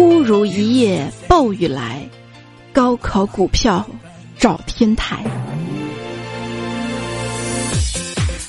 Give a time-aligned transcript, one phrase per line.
[0.00, 2.08] 忽如一夜暴雨来，
[2.72, 3.86] 高考股票
[4.38, 5.22] 找天台。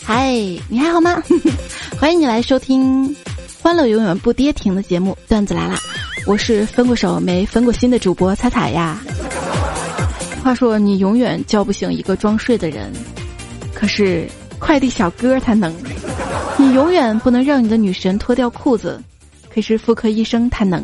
[0.02, 0.32] 嗨，
[0.70, 1.22] 你还好吗？
[2.00, 3.06] 欢迎你来收听
[3.62, 5.78] 《欢乐永远不跌停》的节目，段子来啦！
[6.26, 9.02] 我是分过手没分过心的主播彩彩呀。
[10.42, 12.90] 话说你永远叫不醒一个装睡的人，
[13.74, 14.26] 可是
[14.58, 15.76] 快递小哥他能。
[16.58, 19.04] 你永远不能让你的女神脱掉裤子，
[19.54, 20.82] 可是妇科医生他能。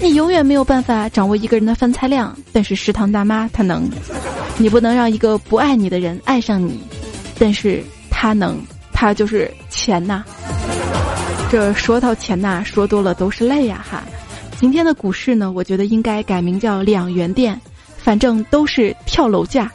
[0.00, 3.88] 你永远没有办法掌握一个人的饭菜量，但是食堂大妈她能。
[4.56, 6.80] 你不能让一个不爱你的人爱上你。
[7.38, 8.58] 但是他能，
[8.92, 10.24] 他就是钱呐。
[11.50, 14.02] 这说到钱呐，说多了都是泪呀哈。
[14.58, 17.60] 今天的股市呢，我觉得应该改名叫两元店，
[17.96, 19.70] 反正都是跳楼价。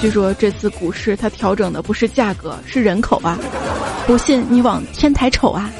[0.00, 3.38] 据说这次股市它调整的不是价格，是人口啊。
[4.06, 5.70] 不信你往天台瞅啊。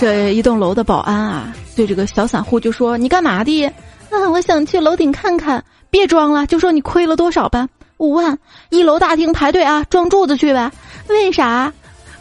[0.00, 3.66] 这一栋楼的保安啊，对这个小散户就说：“你干嘛的？
[4.08, 5.62] 啊，我想去楼顶看看。
[5.90, 8.38] 别装了，就说你亏了多少吧。”五万，
[8.70, 10.72] 一楼大厅排队啊，撞柱子去呗。
[11.08, 11.70] 为啥？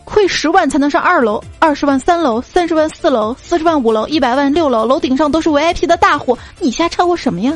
[0.04, 7.54] 亏十万才能上二楼，二十万三楼，三十万四楼，四十万五楼，一百万六楼，楼顶上都是 VIP 的大户，你瞎掺和什么呀？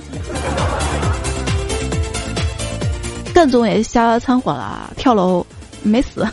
[3.33, 5.45] 干总也瞎掺和了，跳楼
[5.81, 6.25] 没死，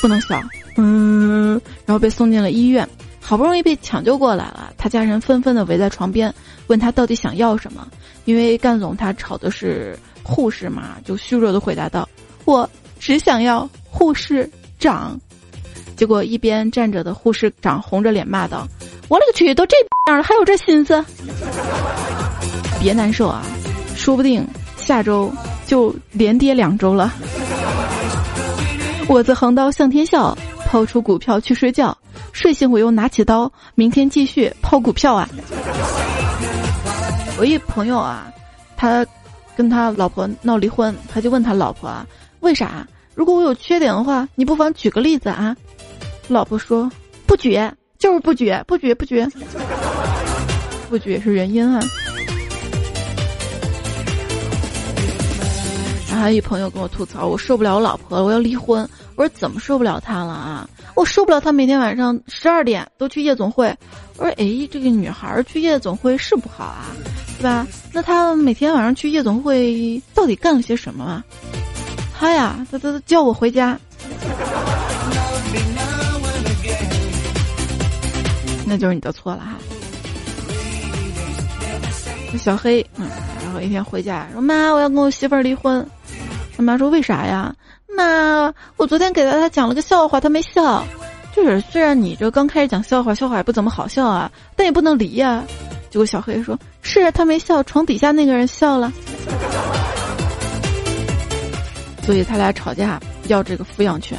[0.00, 0.40] 不能笑。
[0.76, 1.60] 嗯，
[1.90, 2.88] 然后被送进了医院，
[3.20, 6.32] 好不容易被抢救过来了，他家人纷纷的围在床边，
[6.68, 7.84] 问他到底想要什么，
[8.26, 9.98] 因为干总他炒的是。
[10.22, 12.08] 护士嘛，就虚弱的回答道
[12.44, 12.68] ：“我
[13.00, 15.18] 只想要护士长。”
[15.96, 18.68] 结果一边站着的护士长红着脸骂道
[19.08, 21.04] ：“我勒个去，都这样了还有这心思？
[22.78, 23.42] 别难受啊，
[23.96, 24.46] 说不定
[24.76, 25.32] 下周
[25.66, 27.12] 就连跌两周了。
[29.08, 30.36] ”我自横刀向天笑，
[30.70, 31.98] 抛出股票去睡觉，
[32.30, 35.28] 睡醒我又拿起刀，明天继续抛股票啊！
[37.36, 38.32] 我一朋友啊，
[38.76, 39.04] 他。
[39.56, 42.06] 跟他老婆闹离婚，他就问他老婆啊，
[42.38, 42.86] 为啥？
[43.14, 45.54] 如果我有缺点的话，你不妨举个例子啊。
[46.28, 46.90] 老婆说
[47.26, 47.60] 不举，
[47.98, 49.26] 就是不举，不举，不举，
[50.88, 51.78] 不举是原因啊。
[56.10, 58.88] 然后一朋友跟我吐槽，我受不了我老婆了，我要离婚。
[59.20, 60.66] 我说怎么受不了他了啊？
[60.94, 63.66] 我受不了他每天晚上十二点都去夜总会。
[64.16, 66.86] 我说哎，这个女孩去夜总会是不好啊。
[67.36, 67.66] 对吧？
[67.92, 71.22] 那他每天晚上去夜总会到底干了些什么啊？
[72.18, 73.78] 他呀，他他叫我回家，
[78.64, 79.58] 那就是你的错了哈。
[82.38, 83.06] 小黑，嗯，
[83.44, 85.86] 然后一天回家说：“妈，我要跟我媳妇儿离婚。”
[86.56, 87.54] 他妈说：“为啥呀？”
[88.00, 90.82] 妈，我昨天给他他讲了个笑话，他没笑。
[91.34, 95.44] 就是虽然你这刚开始讲笑话，笑话也不怎么好笑啊，但也不能离呀。
[95.90, 98.92] 结果小黑说：“是他没笑，床底下那个人笑了。”
[102.02, 104.18] 所以他俩吵架要这个抚养权。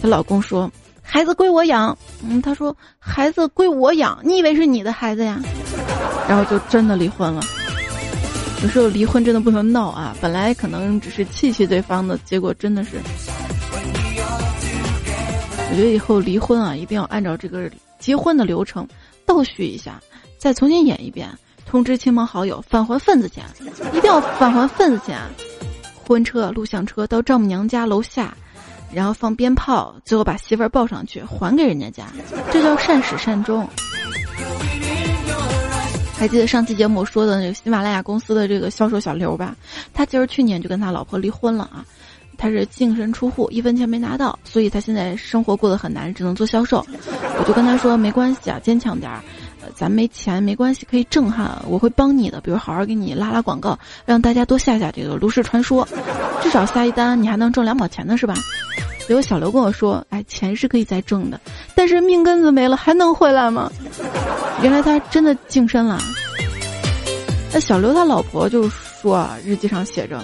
[0.00, 0.70] 她老公说
[1.02, 5.38] ：“孩子归我养。”嗯，他说：“孩子归我养，你以为是你的孩子呀？”
[6.28, 7.42] 然后就真的离婚了。
[8.62, 10.16] 有时候离婚真的不能闹啊！
[10.20, 13.00] 本来可能只是气气对方的，结果真的是。
[15.70, 18.86] 我觉得以后离婚啊，一定要按照这个结婚的流程
[19.24, 20.00] 倒叙一下。
[20.38, 21.28] 再重新演一遍，
[21.64, 23.44] 通知亲朋好友返还份子钱，
[23.92, 25.18] 一定要返还份子钱。
[26.06, 28.34] 婚车、录像车到丈母娘家楼下，
[28.92, 32.06] 然后放鞭炮，最后把媳妇儿抱上去还给人家家，
[32.50, 33.68] 这叫善始善终。
[36.16, 39.54] 还记得上期节目说的那个喜马拉雅公司的这个销售小刘吧？
[39.92, 41.84] 他其实去年就跟他老婆离婚了啊，
[42.38, 46.84] 他是净身出户，一分钱没拿到，所以他现在生活过得很难，只能做销售。
[47.38, 49.22] 我就跟他说没关系啊，坚强点儿。
[49.74, 52.40] 咱没钱没关系，可以震撼，我会帮你的。
[52.40, 55.86] 比如好好给你拉拉广告，让大家多下下这个炉石传说，
[56.40, 58.34] 至少下一单你还能挣两毛钱呢，是吧？
[59.06, 61.40] 结果小刘跟我说：“哎，钱是可以再挣的，
[61.74, 63.70] 但是命根子没了还能回来吗？”
[64.62, 66.00] 原来他真的净身了。
[67.52, 70.20] 那小刘他老婆就说啊，日记上写着，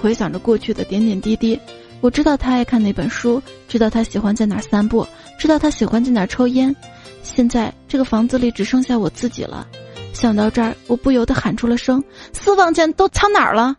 [0.00, 1.58] 回想着过去的点点滴滴，
[2.00, 5.06] 我知道他爱看哪本书，知道他喜欢在哪散步，
[5.38, 6.74] 知道他喜欢在哪抽烟。
[7.22, 9.66] 现在这个房子里只剩下我自己了，
[10.12, 12.02] 想到这儿，我不由得喊出了声
[12.32, 13.74] ：“私房钱都藏哪儿了？”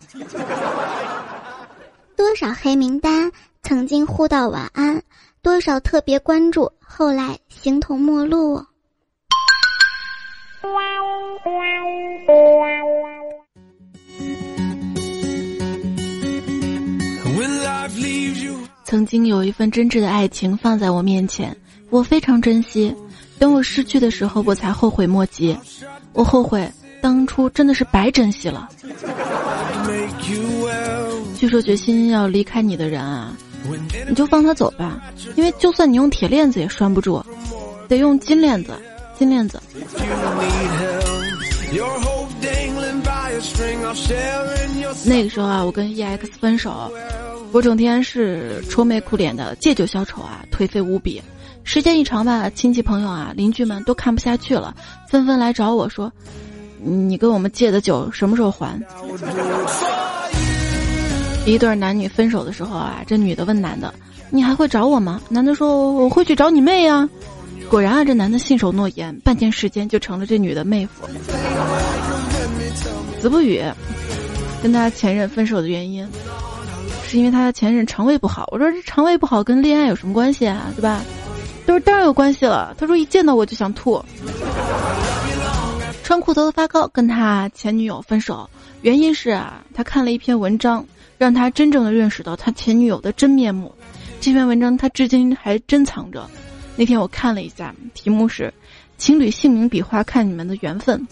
[2.15, 3.31] 多少黑名单
[3.63, 5.01] 曾经互道晚安，
[5.41, 8.63] 多少特别关注后来形同陌路。
[18.83, 21.55] 曾经有一份真挚的爱情放在我面前。
[21.89, 22.93] 我非常珍惜，
[23.37, 25.57] 等我失去的时候，我才后悔莫及。
[26.13, 26.69] 我后悔
[27.01, 28.69] 当初真的是白珍惜了。
[31.35, 33.35] 据说决心要离开你的人啊，
[34.07, 35.01] 你就放他走吧，
[35.35, 37.23] 因为就算你用铁链子也拴不住，
[37.87, 38.73] 得用金链子，
[39.17, 39.61] 金链子。
[45.05, 46.91] 那个时候啊，我跟 EX 分手，
[47.51, 51.21] 我整天是愁眉苦脸的，借酒消愁啊，颓废无比。
[51.63, 54.75] 时间一长吧，亲戚朋友啊、邻居们都看不下去了，
[55.07, 56.11] 纷纷来找我说
[56.81, 58.81] ：“你跟我们借的酒什么时候还？”
[61.45, 63.93] 一对男女分手的时候啊，这女的问男的
[64.29, 67.07] ：“你还会找我吗？”男的说：“我会去找你妹呀。”
[67.67, 71.07] 果然啊，这男的信守诺言，半天时间就成了这女的妹夫。
[73.19, 73.61] 子不语
[74.61, 76.07] 跟他前任分手的原因，
[77.07, 78.47] 是因为他前任肠胃不好。
[78.51, 80.71] 我说这肠胃不好跟恋爱有什么关系啊？
[80.75, 81.01] 对吧？
[81.65, 82.75] 他说当然有关系了。
[82.77, 84.03] 他说一见到我就想吐。
[86.03, 88.49] 穿裤头的发糕跟他前女友分手，
[88.81, 90.85] 原因是啊，他看了一篇文章，
[91.21, 93.71] 让他真正的认识到他前女友的真面目。
[94.19, 96.27] 这篇文章他至今还珍藏着。
[96.75, 98.51] 那天我看了一下，题目是
[98.97, 101.07] “情侣姓名笔画看你们的缘分”。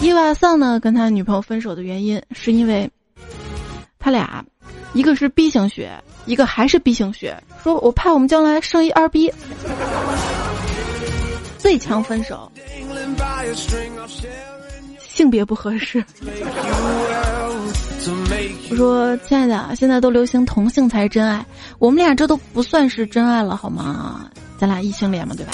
[0.00, 2.90] 伊瓦桑呢跟他女朋友分手的原因，是因为
[3.98, 4.42] 他俩
[4.94, 5.92] 一个是 B 型血，
[6.24, 9.30] 一个还是 B 型血，说我怕我们将来生一二 B，
[11.58, 12.50] 最强分手，
[15.06, 16.02] 性别不合适。
[18.70, 21.44] 我说亲爱的，现在都流行同性才是真爱，
[21.78, 24.26] 我们俩这都不算是真爱了好吗？
[24.58, 25.52] 咱俩异性恋嘛，对吧？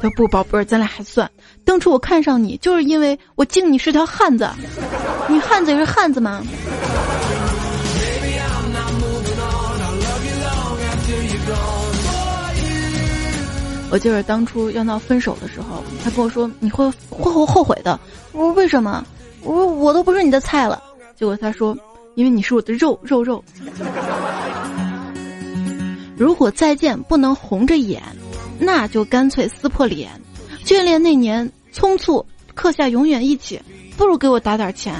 [0.00, 1.30] 他说不，宝贝儿，咱俩还算。
[1.64, 4.48] 当初我看上你，就是因为我敬你是条汉子，
[5.28, 6.42] 女汉子也是汉子吗？
[13.88, 17.98] 我记得当初要闹分手的时候，他跟我说你会会后后悔的。
[18.32, 19.04] 我说为什么？
[19.42, 20.82] 我说我都不是你的菜了。
[21.14, 21.74] 结果他说
[22.16, 23.44] 因为你是我的肉肉肉。
[26.16, 28.02] 如果再见不能红着眼。
[28.58, 30.10] 那就干脆撕破脸，
[30.64, 32.24] 眷恋那年匆促
[32.54, 33.60] 刻下永远一起，
[33.98, 34.94] 不如给我打点钱。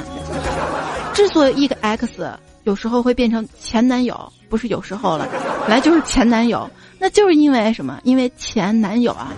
[1.15, 2.31] 之所以一个 X
[2.65, 5.27] 有时候会变成前男友，不是有时候了，
[5.63, 7.99] 本来就是前男友，那就是因为什么？
[8.05, 9.33] 因为前男友啊，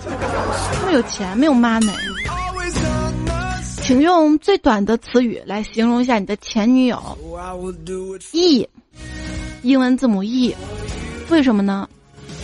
[0.85, 1.95] 没有钱，没有 money。
[3.89, 7.03] 请用最短的词语来形容一下你的前女友。
[8.33, 8.69] E，
[9.63, 10.55] 英文字母 E，
[11.31, 11.89] 为什么呢？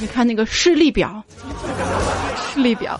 [0.01, 1.23] 你看那个视力表，
[2.55, 2.99] 视力表。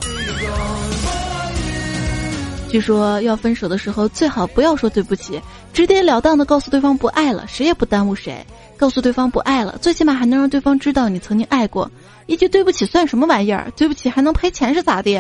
[2.69, 5.41] 据说要分手的时候，最好不要说对不起，
[5.73, 8.45] 直截了当的告诉对方不爱了，谁也不耽误谁。
[8.77, 11.91] 告诉对方不爱了，最起码还能让对方知道你曾经爱过。
[12.27, 13.73] 一句对不起算什么玩意儿？
[13.75, 15.19] 对不起还能赔钱是咋的？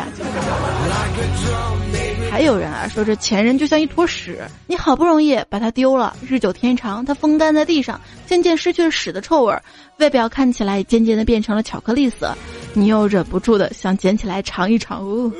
[2.35, 9.63] 还有人啊说这前任就像一坨屎，你好不容易把它丢了，日久天长，它风干在地上，渐渐失去了屎的臭味儿，
[10.01, 12.37] 外表看起来渐渐的变成了巧克力色，
[12.73, 15.31] 你又忍不住的想捡起来尝一尝，哦，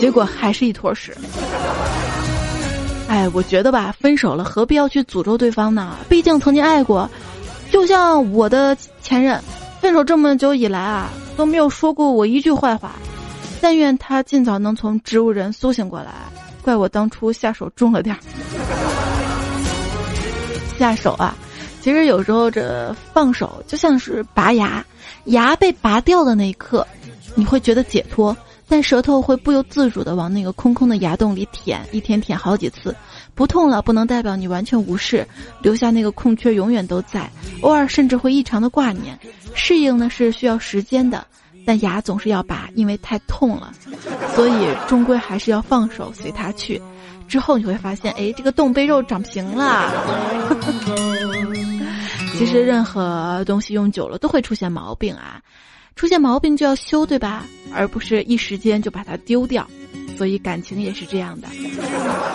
[0.00, 1.16] 结果还是一坨屎。
[3.06, 5.96] 哎，我觉得吧，分手了何必要去诅咒对方呢？
[6.08, 7.08] 毕竟曾经爱过，
[7.70, 9.40] 就像我的前任，
[9.80, 12.96] 分手这么久以来啊，都没有说过我一句坏话。
[13.60, 16.12] 但愿他尽早能从植物人苏醒过来，
[16.62, 18.20] 怪我当初下手重了点儿。
[20.78, 21.34] 下手啊，
[21.80, 24.84] 其实有时候这放手就像是拔牙，
[25.24, 26.86] 牙被拔掉的那一刻，
[27.34, 28.36] 你会觉得解脱，
[28.68, 32.94] 但舌头会不由自主的往那个空空的牙洞里舔，一天舔好几次，
[33.34, 35.26] 不痛了不能代表你完全无视，
[35.62, 37.30] 留下那个空缺永远都在，
[37.62, 39.18] 偶尔甚至会异常的挂念，
[39.54, 41.26] 适应呢是需要时间的。
[41.66, 43.72] 但牙总是要拔，因为太痛了，
[44.36, 44.52] 所以
[44.88, 46.80] 终归还是要放手，随他去。
[47.26, 49.92] 之后你会发现，哎，这个洞被肉长平了。
[52.38, 55.42] 其实任何东西用久了都会出现毛病啊，
[55.96, 57.44] 出现毛病就要修，对吧？
[57.74, 59.66] 而不是一时间就把它丢掉。
[60.16, 61.48] 所以感情也是这样的，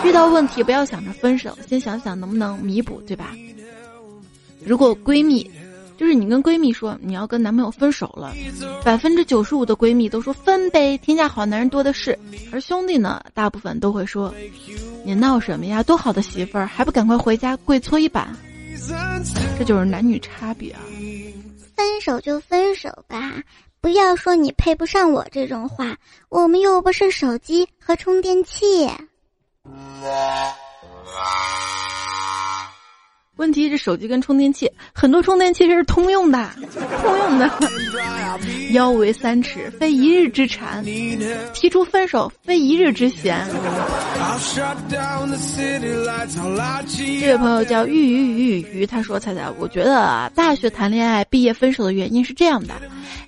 [0.04, 3.34] 遇到问题不要想着分手，先想想能不能弥补，对吧？
[4.64, 5.50] 如果闺蜜。
[6.02, 8.34] 就是你跟闺蜜说你要跟男朋友分手了，
[8.82, 12.18] 百分之九十五的闺蜜都说分呗，天下好男人多的是。
[12.50, 14.34] 而兄弟呢，大部分都会说，
[15.04, 15.80] 你闹什么呀？
[15.80, 18.36] 多好的媳妇儿，还不赶快回家跪搓衣板？
[19.56, 20.80] 这就是男女差别啊！
[21.76, 23.40] 分手就分手吧，
[23.80, 25.96] 不要说你配不上我这种话，
[26.30, 28.90] 我们又不是手机和充电器。
[33.42, 36.48] 问题是手机跟充电器，很多充电器是通用的，
[37.02, 37.50] 通用的。
[38.70, 40.82] 腰围三尺，非一日之馋；
[41.52, 43.44] 提出分手，非一日之闲。
[47.20, 52.74] 这位朋友叫玉鱼鱼鱼鱼，他说：“彩彩，我觉得啊，大学谈恋爱、毕业分手的原因是这样的：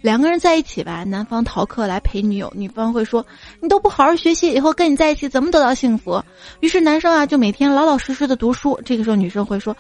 [0.01, 3.27] 两个人在一起吧，男方逃课来陪女友，女方会说
[3.61, 6.23] ：‘你都不好好学习，以后跟你在一起怎么得到幸福？’
[6.61, 8.81] 于是男生啊，就每天老老实实的读书。
[8.85, 9.77] 这个时候女生会说：‘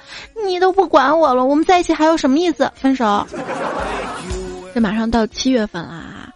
[0.47, 2.71] 你都不管我了，我们在一起还有什么意思？
[2.75, 3.27] 分手。’
[4.75, 6.33] 这马上到七月份啦。”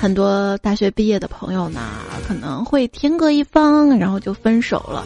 [0.00, 1.80] 很多大学毕业的朋友呢，
[2.26, 5.04] 可能会天各一方，然后就分手了。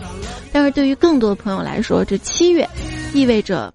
[0.52, 2.68] 但是对于更多的朋友来说，这七月
[3.14, 3.72] 意味着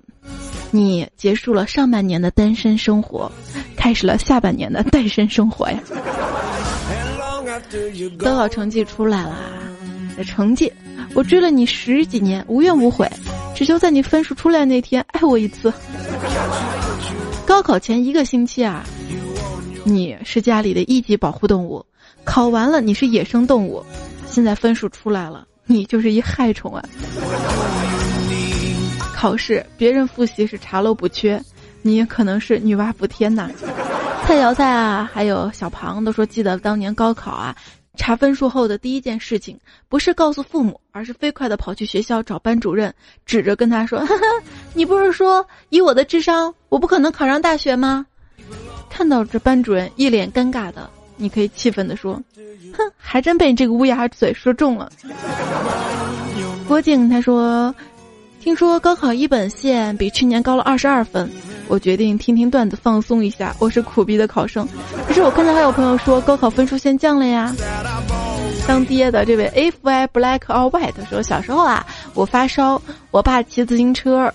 [0.70, 3.32] 你结束了上半年的单身生活，
[3.76, 5.80] 开始了下半年的单身生活呀。
[8.20, 9.36] 高考成绩出来了，
[10.16, 10.72] 的成绩，
[11.16, 13.10] 我追了你十几年，无怨无悔，
[13.58, 15.74] 只求在你分数出来那天爱我一次。
[17.44, 18.86] 高考前一个星期啊。
[19.84, 21.84] 你是家里的一级保护动物，
[22.24, 23.84] 考完了你是野生动物，
[24.28, 26.86] 现在分数出来了，你就是一害虫啊！
[29.16, 31.42] 考试别人复习是查漏补缺，
[31.82, 33.50] 你可能是女娲补天呐！
[34.28, 37.56] 蔡瑶菜啊，还有小庞都说记得当年高考啊，
[37.98, 42.94] 查分数后的第一件事情不是告诉父母，而是飞快的跑去学校找班主任，
[43.26, 44.02] 指着跟他说
[44.74, 48.06] ：“你不是说以我的智商，我不可能考上大学吗？”
[48.90, 52.22] 看到这班主任一脸尴尬的，你可以气愤的说
[52.78, 54.90] ：“哼，还真被你这个乌鸦嘴说中了。”
[56.68, 57.74] 郭靖他说
[58.40, 61.30] ：“听说高考一本线比去年高了二十二分，
[61.68, 63.56] 我决定听听段子放松一下。
[63.60, 64.68] 我是苦逼的考生，
[65.08, 67.54] 可是我看到还有朋友说高考分数线降了呀。”
[68.68, 72.82] 当爹的这位 F I Black or White 说：“小时候啊，我发烧，
[73.12, 74.34] 我爸骑自行车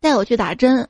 [0.00, 0.88] 带我去打针。”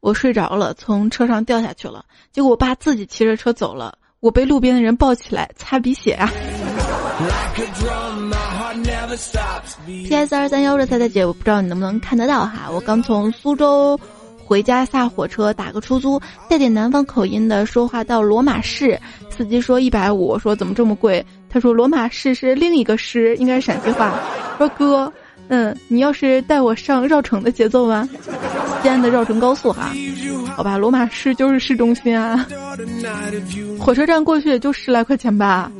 [0.00, 2.04] 我睡着了，从车上掉下去了。
[2.32, 6.30] 结果我爸自己骑着车走了，我被路边的人抱起来擦鼻血啊。
[9.86, 10.34] P.S.
[10.34, 12.68] 二三幺热菜菜姐，我不知道你能不能看得到哈。
[12.70, 13.98] 我刚从苏州
[14.46, 18.98] 回家，下火车打个出租，带点南方口音的说话到罗马市，
[19.28, 21.24] 司机说一百五，说怎么这么贵？
[21.50, 24.14] 他说罗马市是另一个市，应该是陕西话。
[24.56, 25.12] 说哥。
[25.48, 28.08] 嗯，你要是带我上绕城的节奏吗？
[28.82, 29.92] 西安的绕城高速哈，
[30.56, 32.44] 好吧，罗马市就是市中心啊，
[33.78, 35.70] 火车站过去也就十来块钱吧。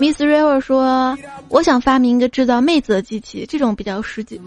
[0.00, 1.18] Miss River 说
[1.50, 4.40] ：“我想发明一个制造妹子的机器，这种比较实际。”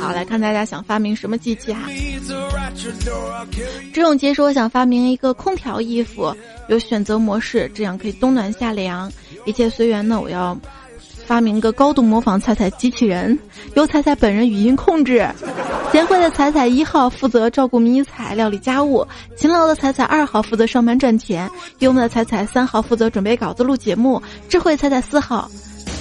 [0.00, 1.82] 好，来看大家想发明什么机器哈。
[3.92, 6.34] 这种杰说：“我想发明一个空调衣服，
[6.68, 9.12] 有选择模式，这样可以冬暖夏凉，
[9.44, 10.20] 一切随缘呢。
[10.20, 10.58] 我要。”
[11.26, 13.38] 发明个高度模仿彩彩机器人，
[13.74, 15.26] 由彩彩本人语音控制。
[15.92, 25.48] 贤惠的彩彩一号负责照顾迷彩、料理家务，勤劳的彩彩二号负责上班赚钱，幽默的彩彩三号负责准备稿子录节目，智慧彩彩四号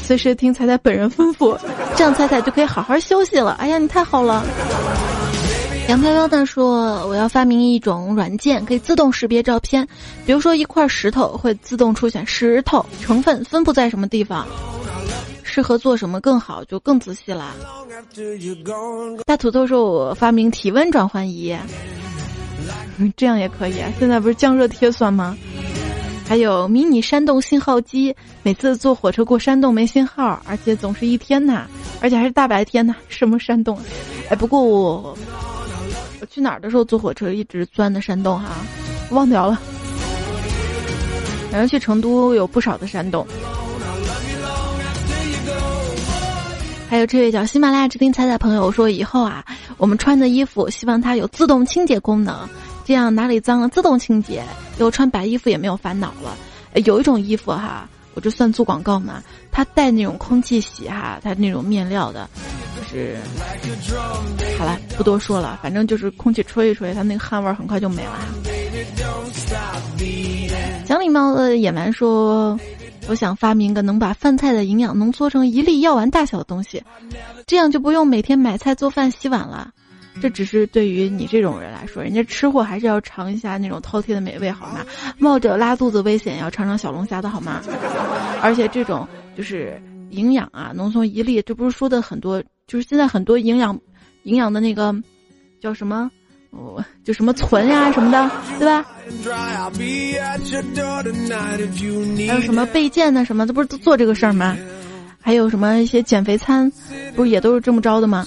[0.03, 1.57] 随时听彩彩本人吩咐，
[1.95, 3.51] 这样彩彩就可以好好休息了。
[3.59, 4.43] 哎呀，你太好了！
[5.89, 9.87] 杨飘飘的说：“我要发明一种软件，可以自动识别照片，
[10.25, 14.47] 比如说一块石头会自动出现石头成分分布在什么地方。”
[15.43, 17.53] 适合做什么更好，就更仔细了。
[19.23, 21.55] 大土豆说：“我发明体温转换仪，
[23.15, 23.75] 这样也可以。
[23.99, 25.37] 现在不是降热贴算吗？
[26.25, 31.67] 还有迷你山洞信号机，每次坐火车过山洞没信号，而且总是一天呐，
[32.01, 33.77] 而且还是大白天呐，什么山洞？
[34.29, 35.15] 哎，不过我
[36.25, 38.49] 去哪儿的时候坐火车一直钻的山洞哈，
[39.11, 39.59] 忘掉了。
[41.51, 43.25] 然后去成都有不少的山洞。”
[46.89, 49.43] 还有这位叫喜马拉雅之听彩彩朋友说，以后啊，
[49.77, 52.47] 我们穿的衣服希望它有自动清洁功能，
[52.85, 54.43] 这样哪里脏了自动清洁，
[54.77, 56.37] 以后穿白衣服也没有烦恼了。
[56.85, 62.29] 有一种衣服哈，我这算做广告嘛，它带那种空气洗哈，它那种面料的，
[62.93, 63.17] 是
[64.57, 68.19] 好了，不多说了，反正就是空气吹一吹，它那个汗味很快就没了。
[70.85, 72.57] 讲礼貌的野蛮说。
[73.09, 76.81] 我想发明个能把饭菜的营养浓缩成一粒药丸大小的东西，
[77.45, 79.71] 这样就不用每天买菜做饭洗碗了。
[80.21, 84.79] 这只是对于你这种人来说，人家吃货还是要尝一下那种饕餮的美味，好吗？
[85.17, 87.61] 冒着拉肚子危险要尝尝小龙虾的好吗？
[88.41, 89.77] 而且这种就是
[90.11, 92.41] 营养啊，浓缩一粒，这不是说的很多，
[92.73, 93.79] 就是现在很多营养，
[94.23, 94.91] 营养的那个
[95.61, 96.09] 叫什么？
[96.49, 98.83] 哦，就什么存呀什么的，对吧？
[102.27, 103.23] 还有什么备件呢？
[103.23, 104.57] 什么，这不是都做这个事儿吗？
[105.21, 106.71] 还有什么一些减肥餐，
[107.15, 108.25] 不是也都是这么着的吗？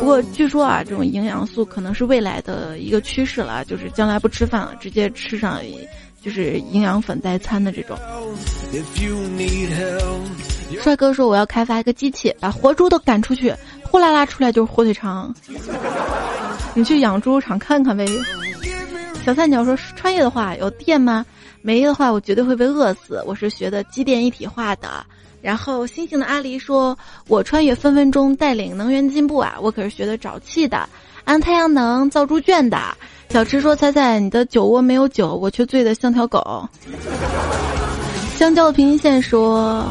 [0.00, 5.64] 不过据说啊，这种营养素可能是未来的一个趋势了，就是将来不吃饭了，直接吃上
[6.24, 7.98] 就是营养粉代餐的这种。
[10.82, 15.34] 帅哥说我要开发一个机器，把活猪都赶出去，呼啦啦出来就是火腿肠。
[16.74, 18.06] 你去养猪场看看呗。
[19.24, 21.24] 小菜鸟说穿越的话有电吗？
[21.62, 23.22] 没的话我绝对会被饿死。
[23.26, 25.04] 我是学的机电一体化的。
[25.40, 29.56] 然后星星的阿狸说：“我穿越分分钟带领能源进步啊！
[29.60, 30.88] 我可是学的沼气的，
[31.24, 32.78] 安太阳能造猪圈的。”
[33.34, 36.68] 小池说：“猜猜你的酒窝没有酒，我却醉得像条狗。”
[38.38, 39.84] 香蕉平行线说：“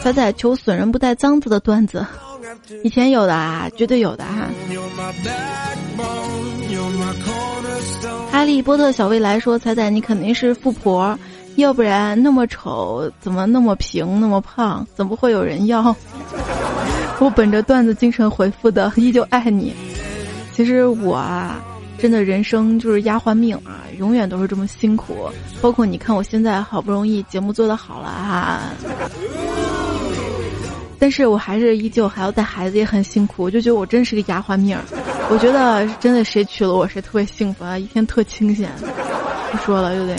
[0.00, 2.06] 猜猜求损人不带脏字的段子，
[2.82, 4.48] 以前有的啊，绝对有的哈。”
[8.32, 11.18] 哈利波特小未来说：“猜猜你肯定是富婆。”
[11.56, 15.94] 要不然那么丑，怎么那么平那么胖，怎么会有人要？
[17.20, 19.74] 我本着段子精神回复的，依旧爱你。
[20.54, 21.62] 其实我啊，
[21.98, 25.30] 真的人生就是丫鬟命啊，永远都是这么辛苦。
[25.62, 28.60] 包括你看，我现在好不容易节目做的好了哈，
[30.98, 33.42] 但是我还是依旧还要带孩子，也很辛苦。
[33.42, 34.78] 我就觉得我真是个丫鬟命。
[35.30, 38.70] 我觉得真的谁娶了我谁特别幸福啊，一天特清闲。
[39.50, 40.18] 不说了，有点。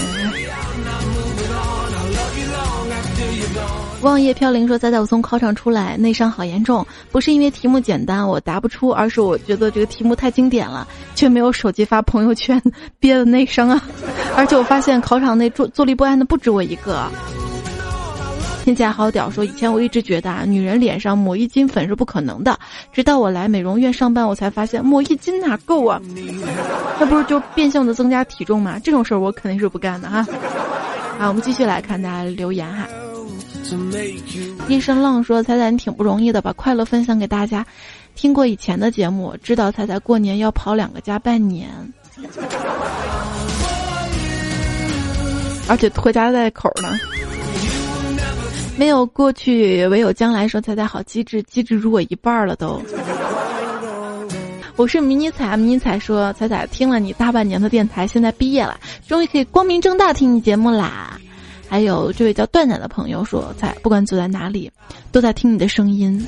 [4.02, 12.62] 望叶飘零说：“仔仔，我从考场出来，内伤好严重，不是因为题目简单我答不出，而是我觉得这个题目太经典了，却没有手机发朋友圈，
[13.00, 13.82] 憋的内伤啊！
[14.38, 17.10] 而且我发现考场内坐坐立不安的不止我一个。”
[18.64, 22.60] 天价好屌说：“以前我一直觉得啊，女人脸上抹一斤粉是不可能的，
[22.92, 26.00] 直到我来美容院上班，我才发现抹一斤哪够啊？
[27.00, 28.80] 那不是就变相的增加体重吗？
[28.84, 30.25] 这种事儿我肯定是不干的哈。”
[31.18, 32.86] 好，我们继续来看大家留言哈。
[34.68, 37.66] 一声浪说：“彩彩你挺不容易的，把快乐分享给大家。
[38.16, 41.70] 听过以前的节目，知道彩彩过年要跑两个家拜年，
[45.68, 46.90] 而且拖家带口呢。
[48.78, 50.48] 没有过去，唯有将来。
[50.48, 52.82] 说彩彩好机智，机智如我一半了都。
[54.75, 61.20] 我是迷你彩，迷你彩说彩彩听了你大半年的电台，现在毕业了，终于可以光明正大听你节目啦。”
[61.68, 64.72] 还有这位叫段仔的朋友说：“在不管走在哪里，
[65.12, 66.25] 都在听你的声音。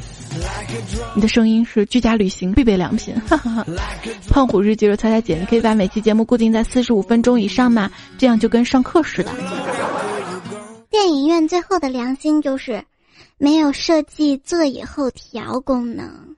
[1.16, 3.66] 你的声音是居家旅行必备良品。”哈哈。
[4.30, 7.90] 胖虎日记说：“彩彩姐，你可以把每期节目固定在四十五分钟以上吗？
[8.18, 9.32] 这样就跟上课似的。”
[10.90, 12.84] 电影院最后的良心就是
[13.38, 16.36] 没有设计座椅后调功能。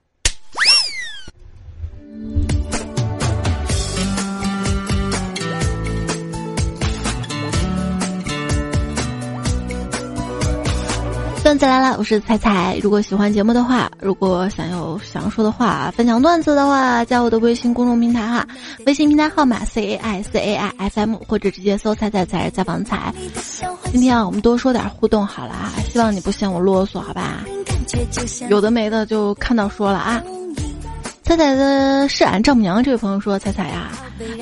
[11.50, 12.78] 段子来了，我是彩彩。
[12.80, 18.48] 如果喜欢节目的话，如果想有想说的话，分享段子的话，加我的微信公众平台哈，
[18.86, 23.12] 微信平台号码 c a i c a i f m，或者直接搜“彩彩彩采访彩”。
[23.92, 27.44] 今天啊，我们多说点互动好了啊，希望你不嫌我啰嗦，好吧？
[28.48, 30.22] 有的没的就看到说了啊。
[31.24, 33.90] 彩彩的是俺丈母娘这位朋友说：“彩彩呀，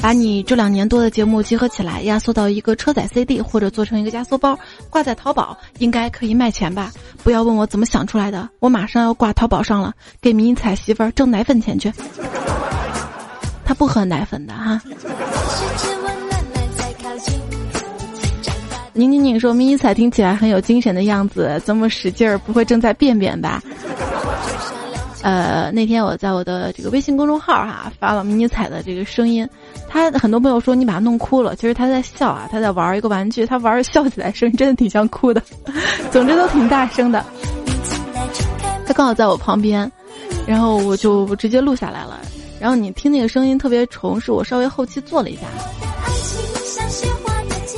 [0.01, 4.57] 把你这两年多的节目集合起来，压缩到一个车载 CD，或者做成一个压缩包，
[4.89, 6.91] 挂在淘宝，应该可以卖钱吧？
[7.23, 11.91] 不要问我怎么想出来的，我马上要挂淘宝上了，给迷彩媳妇儿挣奶粉钱去。
[13.65, 14.81] 他不喝奶粉的哈。”
[18.93, 23.61] 宁宁宁说：“迷彩听起来很有精神的样子，这么使劲儿，不会正在便便吧？”
[25.27, 29.45] 呃，那天我在我的这个微信公众号哈发了迷你彩的这个声音，
[29.89, 35.43] 他很多朋友说你把他弄哭了，其实他在笑啊，他在玩一个玩具，他玩笑起来声音真的挺像哭的，
[36.11, 37.25] 总之都挺大声的。
[38.85, 39.91] 他刚好在我旁边，
[40.47, 42.21] 然后我就直接录下来了。
[42.57, 45.41] 然后你听那个声音特别重，是我稍微后期做了一下。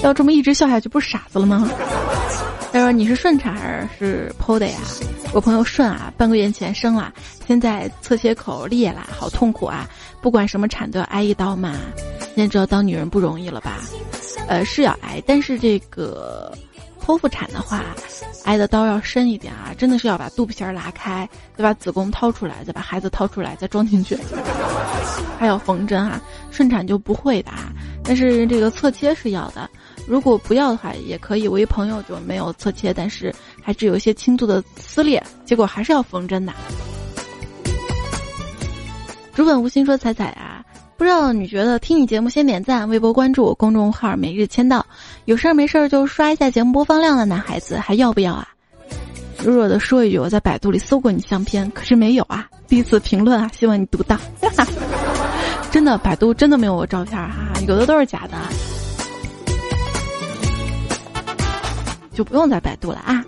[0.03, 1.67] 要这么一直笑下去，不是傻子了吗？
[2.71, 4.77] 他说你是顺产还是剖的呀？
[5.31, 7.13] 我朋友顺啊，半个月前生了，
[7.47, 9.87] 现在侧切口裂了，好痛苦啊！
[10.21, 11.75] 不管什么产都要挨一刀嘛。
[12.35, 13.77] 现在知道当女人不容易了吧？
[14.47, 16.51] 呃，是要挨，但是这个
[16.99, 17.83] 剖腹产的话，
[18.43, 19.71] 挨的刀要深一点啊！
[19.77, 24.17] 真的是要把肚皮儿拉开，再把子宫掏出来，再把孩子掏出来，再装进去，
[25.37, 26.19] 还要缝针啊！
[26.49, 27.71] 顺产就不会的啊，
[28.03, 29.69] 但是这个侧切是要的。
[30.07, 36.53] 如果不要的话也可以，我一朋友就没有侧切，但是还只有一些轻度的撕裂，结果还是要缝针的。
[39.33, 40.63] 竹本无心说：“彩彩啊，
[40.97, 44.85] 不知道你觉得听你节目先点赞、微博关注、公众号每日签到，
[45.25, 48.47] 有事儿没事儿就刷一下节目播放量的男孩子还要不要啊？
[49.41, 52.45] 弱弱的说一句，我在百度里搜过你相片，可是没有啊。
[52.67, 54.17] 第一次评论啊，希望你读到。
[55.71, 58.37] 真的，百度真的没有我照片哈，有的都是假的，
[62.19, 63.23] 就不用再百度了啊。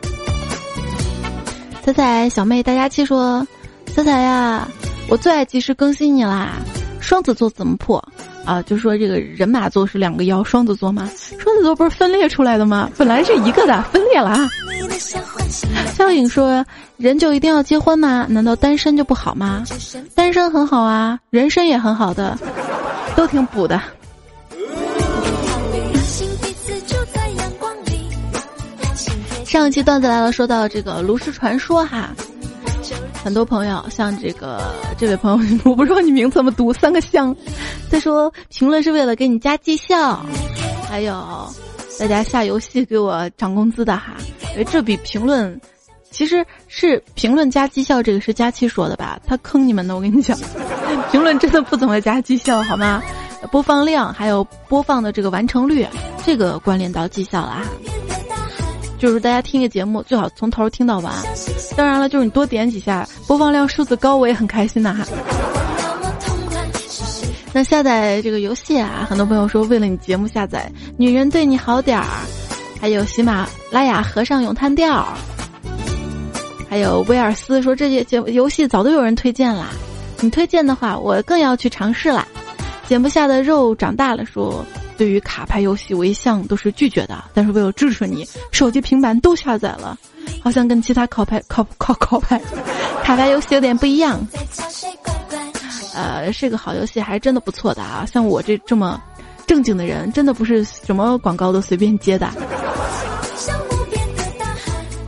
[1.82, 3.48] 彩彩小妹大家气说，
[3.96, 4.68] 彩彩呀，
[5.08, 6.58] 我最爱及时更新你啦。
[7.00, 8.04] 双子座怎么破
[8.44, 8.62] 啊？
[8.64, 11.10] 就说这个人马座是两个腰，双子座吗？
[11.40, 12.90] 双子座不是分裂出来的吗？
[12.98, 14.50] 本来是一个的，分裂了啊。
[15.96, 16.66] 笑影说
[17.00, 18.26] ：“人就一定要结婚吗？
[18.28, 19.64] 难道单身就不好吗？
[20.14, 22.38] 单身很好啊，人生也很好的，
[23.16, 23.82] 都挺补的。”
[29.52, 32.10] 上一期段子来了，说到这个炉石传说哈，
[33.22, 37.36] 很多朋友像这个这位朋友， 我不知道你名字怎么读，三个香，
[37.92, 40.26] 他说评论是为了给你加绩效，
[40.90, 41.22] 还有
[42.00, 44.16] 大家下游戏给我涨工资的哈，
[44.72, 45.60] 这比评论。
[46.12, 49.20] 其实是评论加绩效，这个是佳期说的吧？
[49.28, 50.38] 他坑你们的，我跟你讲，
[51.12, 53.04] 评论真的不怎么加绩效，好吗？
[53.52, 55.86] 播放量还有播放的这个完成率，
[56.26, 57.66] 这个关联到绩效了啊。
[59.02, 61.12] 就是大家听个节目，最好从头听到完。
[61.76, 65.04] 当然了，就是你多点几下，播放量数字高，我也很开心的哈。
[67.52, 72.06] 那下载这个游戏啊，很多朋友说为了你节目下载，女人对你好点儿，
[72.80, 75.04] 还有喜马拉雅和尚咏叹调。
[76.70, 79.70] 还有威尔斯说这些节游戏早都有人推荐啦，
[80.20, 82.28] 你推荐的话我更要去尝试啦。
[82.88, 84.64] 减不下的肉长大了说，
[85.02, 89.98] 对于卡牌游戏我一向都是拒绝的，但是为了支持你，手机平板都下载了，
[90.44, 92.40] 好像跟其他考牌考考考牌
[93.02, 94.24] 卡牌游戏有点不一样。
[95.96, 99.02] 呃，是个好游戏，还真的不错的啊，像我这这么
[99.48, 102.30] 正经的人，真的不是什么广告都随便接的。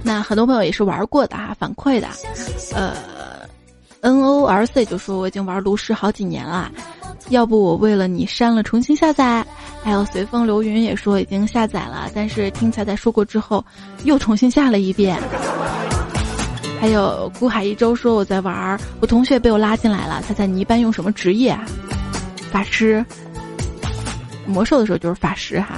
[0.01, 2.08] 那很多朋友也是玩过的啊，反馈的，
[2.73, 2.95] 呃
[4.01, 6.71] ，N O R C 就说我已经玩炉石好几年了，
[7.29, 9.42] 要不我为了你删了重新下载。
[9.83, 13.63] 还有随风流云也说已经下载了，但是听彩彩说过之后，
[14.05, 15.19] 又重新下了一遍。
[16.79, 20.21] 还有孤海一周说我在玩，我同学被我拉进来了。
[20.21, 21.65] 彩彩你一般用什么职业啊？
[22.51, 23.05] 法师，
[24.45, 25.75] 魔兽的时候就是法师哈。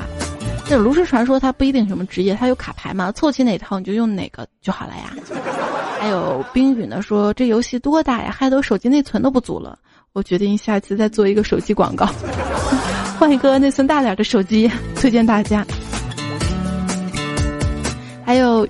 [0.67, 5.15] 这炉石传说它不一定什么职业，它有卡牌嘛，凑齐哪套你就用哪个就好了呀。
[5.99, 9.77] 还有冰雨呢说这游戏多大呀，害得我手机内存都不足了。
[10.13, 12.07] 我决定下次再做一个手机广告，
[13.17, 15.65] 换一个内存大点的手机， 推荐大家。
[18.25, 18.67] 还有，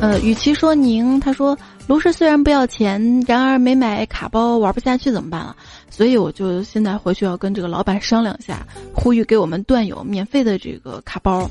[0.00, 1.56] 呃，与其说您，他说。
[1.86, 5.54] 炉石虽然不要钱，然而没买卡包玩不下去怎么办了？
[5.90, 11.46] 所以我就现在回去要跟这个老板商量一下，呼吁给我们段友免费的这个卡包，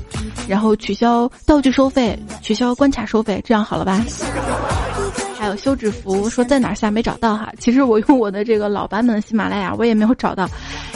[0.48, 4.04] 然后取消道具收费，取消关卡收费，这样好了吧？
[5.38, 10.50] 还有休止符说在哪下没找到哈，其实我用我的这个老版本的喜马拉雅我也没有找到，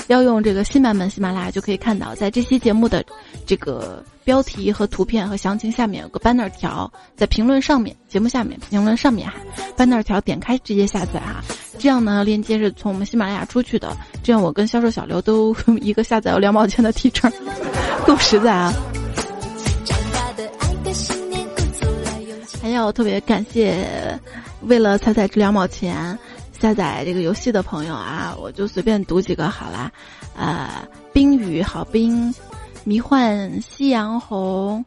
[0.08, 3.04] 要用这个新版本喜马拉雅就可以看到，在这期节目的
[3.46, 9.36] 这个标题和图片和详情下面有个 banner 条，在评论上面，节目下面评论上面哈
[9.76, 11.44] ，banner 条点开直接下载哈，
[11.78, 17.30] 这样呢链接是从我们喜马拉雅出去的，这样我跟销售小刘都一个下载有两毛钱的提成，
[18.06, 18.74] 够 实在啊。
[22.60, 24.18] 还要特别感谢，
[24.62, 26.18] 为了彩彩这两毛钱
[26.58, 29.92] 下载这个游戏的朋友啊，我就随便读几个好啦。
[30.36, 32.34] 呃，冰雨好冰，
[32.82, 34.84] 迷幻夕阳红，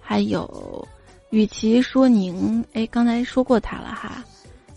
[0.00, 0.86] 还有
[1.30, 4.24] 与其说您，哎，刚才说过他了哈。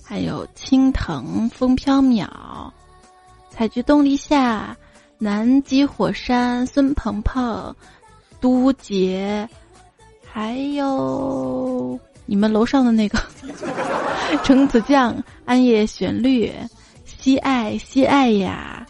[0.03, 2.27] 还有青藤风飘渺，
[3.49, 4.75] 采菊东篱下，
[5.17, 7.75] 南极火山孙鹏鹏，
[8.39, 9.47] 都杰，
[10.31, 11.99] 还有。
[12.29, 13.17] 你们楼上的那个
[14.45, 15.15] 橙子酱，
[15.45, 16.53] 暗夜旋律，
[17.03, 18.85] 西爱西爱呀。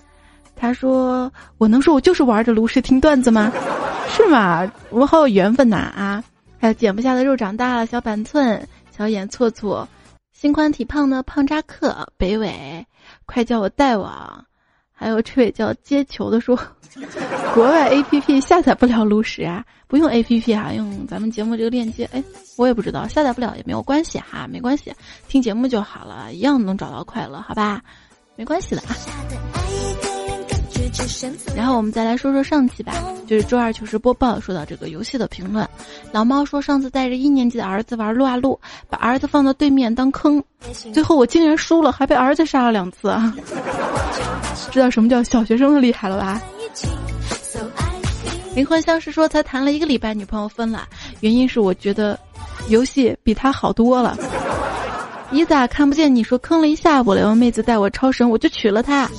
[0.58, 3.50] 他说：“我能说我就是玩着炉石听段子吗？
[4.10, 4.70] 是吗？
[4.90, 6.22] 我们好有缘分呐啊！
[6.60, 9.88] 还有减不下的肉长大了，小板寸，小眼错错，
[10.34, 12.86] 心宽体胖的胖扎克，北纬，
[13.26, 14.44] 快叫我大王。
[15.00, 16.60] 还有这位叫接球的说。”
[17.54, 22.10] 国外 A P P 下载不了炉石啊，不用 A P P 啊，用咱们节目这个链接。
[22.12, 22.22] 哎，
[22.58, 24.92] 我也不知道，下载不了也没有关系哈，没关系，
[25.28, 27.82] 听节目就好了，一样能找到快乐，好吧？
[28.36, 28.96] 没关系的啊。
[31.56, 32.94] 然后我们再来说说上期吧，
[33.28, 35.68] 就是周二糗事播报说到这个游戏的评论。
[36.12, 38.60] 老猫说上次带着一年级的儿子玩撸啊撸，
[38.90, 40.44] 把儿子放到对面当坑，
[40.92, 43.34] 最后我竟然输了，还被儿子杀了两次啊。
[44.72, 46.42] 知道什么叫小学生的厉害了吧？
[48.56, 50.88] 灵魂相识说才谈了一个礼拜，女朋友分了，
[51.22, 52.20] 原因是我觉得
[52.68, 54.18] 游戏比他好多了。
[55.32, 56.14] 你咋看不见？
[56.14, 59.10] 你说坑了一下午了，让妹子带我超神，我就娶了她。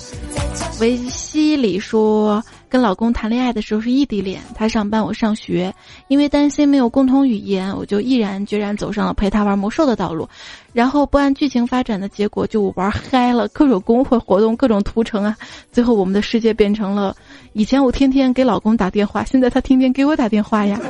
[0.81, 5.74] 维西里说，跟老公谈恋爱的时候是异地恋，他上班我上学，
[6.06, 10.28] 因为担心没有共同语言，我就毅然决然走上了陪他玩魔兽的道路。
[10.72, 15.37] 然后不按剧情发展的结果，就玩嗨了，各种公会活动，各种屠城啊。
[15.72, 17.16] 最后我们的世界变成了，
[17.54, 20.80] 以前我天天给老公打电话，现在他天天给我打电话呀。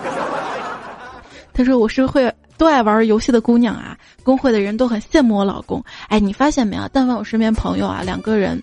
[1.55, 2.31] 他说我是会。
[2.61, 5.83] 都爱玩游戏的姑娘啊，工会的人都很羡慕我老公。
[6.09, 6.87] 哎，你发现没有？
[6.93, 8.63] 但凡我身边朋友啊，两个人，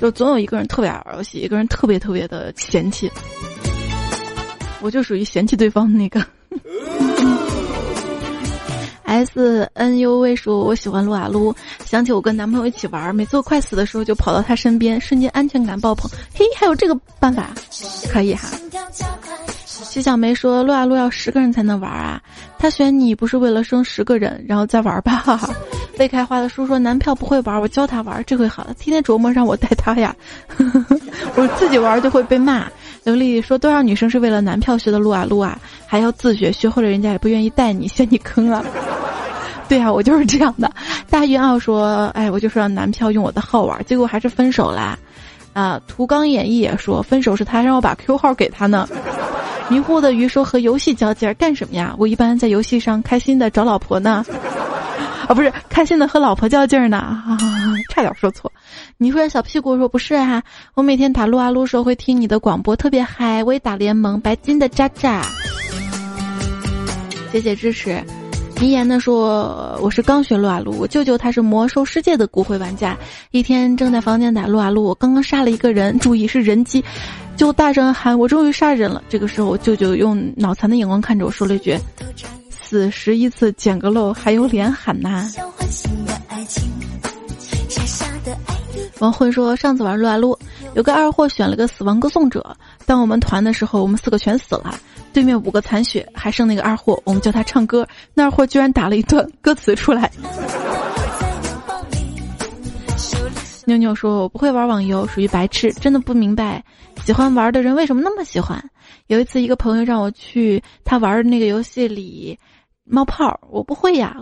[0.00, 3.10] 就总有一个人特别爱玩游戏，一个人特别特别的嫌弃。
[4.80, 6.24] 我就属于嫌弃对方的那个。
[9.02, 11.52] S N U V 说：“我喜欢撸啊撸，
[11.84, 16.08] 想起我跟男朋友一起玩，每次我快死的时候就跑到他身边，瞬间安全感爆棚。
[16.32, 17.50] 嘿，还有这个办法，
[18.08, 18.50] 可以哈。”
[19.84, 22.20] 徐小梅说：“撸啊撸要十个人才能玩啊，
[22.58, 25.40] 他选你不是为了生十个人，然后再玩吧。
[25.98, 30.14] ”未开花的叔说：“男票不会玩，我教他玩，这回好了，天天琢磨让我带他呀，
[31.36, 32.66] 我自己玩就会被骂。”
[33.04, 38.64] 刘丽丽说：“多少女生是为了男票学的撸啊撸啊，还要自学，学会了人家也不愿意带你，嫌你坑啊。
[39.68, 40.70] ”对啊，我就是这样的。
[41.10, 44.98] 大云傲说：“哎，我就是让男票用我的号玩，结果还是分手啦。”
[45.52, 48.88] 啊，图刚演绎也说分手是他让我把 Q 号给他呢。
[49.72, 51.94] 迷糊的鱼说和游戏较劲儿干什么呀？
[51.96, 54.22] 我一般在游戏上开心的找老婆呢，
[55.26, 57.38] 啊 不是开心的和老婆较劲儿呢，啊，
[57.88, 58.52] 差点说错。
[58.98, 60.42] 你说小屁股说不是哈，
[60.74, 63.42] 我每天打撸啊撸时候会听你的广播，特别嗨。
[63.44, 65.22] 我也打联盟，白金的渣渣，
[67.32, 67.98] 谢谢支持。
[68.60, 72.96] 遗言的说：“我是刚学撸啊撸，我舅舅他是魔兽世界的骨灰玩家。
[73.32, 76.84] 一天正在房间打撸啊撸，我刚刚杀了一个人，注意是人机，
[77.36, 79.02] 就大声喊我终于杀人了。
[79.08, 81.76] 这个时候，我舅舅用脑残的眼光看着我说了一句
[82.50, 85.28] ：‘死十一次捡个漏，还有脸喊呐？’”
[89.00, 90.38] 王混说：“上次玩撸啊撸，
[90.74, 94.78] 有个二货选了个死亡歌颂者，当我们团的时候，我们四个全死了。”
[95.12, 100.10] 对面五个残血，还剩那个二货，我们叫他唱歌，那二货居然打了一段歌词出来。
[103.66, 106.62] 妞妞说：“我不会玩网游，属于白痴，真的不明白
[107.04, 108.62] 喜欢玩的人为什么那么喜欢。”
[109.08, 112.38] 有一次，一个朋友让我去他玩的那个游戏里
[112.84, 114.16] 冒泡，我不会呀。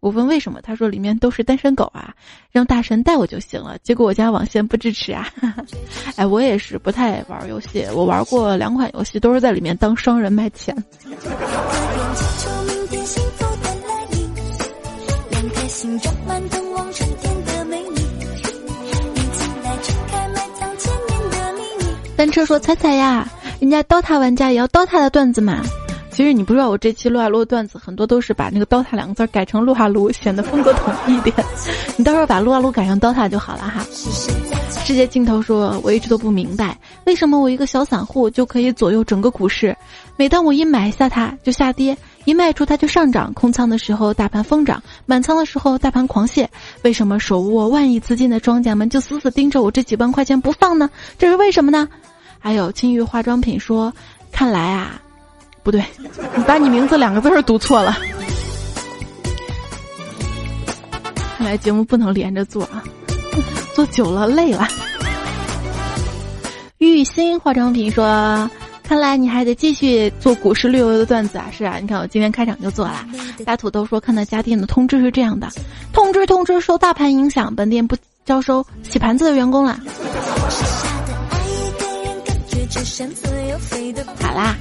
[0.00, 2.12] 我问为什么，他说里面都是单身狗啊，
[2.52, 3.78] 让大神带我就行了。
[3.78, 5.26] 结果我家网线不支持啊，
[6.16, 10.76] 哎，我也是不太玩游戏，我玩过两款游戏，都是在里面当商人卖钱。
[22.24, 23.28] 单车说彩彩呀，
[23.60, 25.62] 人家刀塔玩家也要刀塔的段子嘛。
[26.10, 31.36] 其实你不知道，我这期撸啊撸的段子很多都是把那个“刀塔”两个字改成“撸啊撸”，显得风格统一一点。
[31.98, 33.84] 你到时候把“撸啊撸”改成“刀塔”就好了哈。
[34.86, 39.76] 世界尽头说：“我一直都不明白，为什么我一个小散户就可以左右整个股市？
[40.16, 43.34] 每当我一买下它就下跌，一卖出它就上涨。
[43.34, 46.46] 空仓的时候大盘疯涨，满仓的时候大盘狂泻。
[46.84, 50.88] 为什么手握万亿资金的庄家们就死死盯着我这几万块钱不放呢？
[51.18, 51.86] 这是为什么呢？”
[52.44, 53.90] 还有金玉化妆品说
[54.30, 55.00] ：“看来啊。”
[55.64, 55.82] 不对，
[56.36, 57.96] 你把你名字两个字儿读错了。
[61.38, 62.84] 看来节目不能连着做啊，
[63.74, 64.68] 做久了累了。
[66.76, 68.50] 玉鑫化妆品说
[68.86, 73.06] ：“看来你还得继续做股市略微的段子啊。”是啊，你看我今天开场就做了。
[73.46, 75.48] 大土豆说：“看到家电的通知是这样的，
[75.94, 79.80] 通知通知，受大盘影响，本店不招收洗盘子的员工了。”
[84.20, 84.56] 好啦。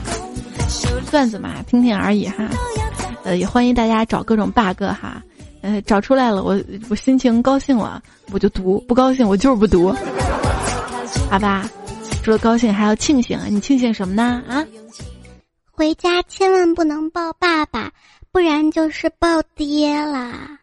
[1.12, 2.50] 段子嘛，听听而已哈，
[3.24, 5.22] 呃，也欢迎大家找各种 bug 哈，
[5.62, 9.94] 呃，找出来了，我我心情高兴了，我就读；不高兴，我就是不读，
[11.30, 11.70] 好吧？
[12.24, 14.42] 除了高兴，还要庆幸，你庆幸什么呢？
[14.48, 14.66] 啊？
[15.72, 17.92] 回家千万不能抱爸爸，
[18.32, 20.60] 不然就是抱爹啦。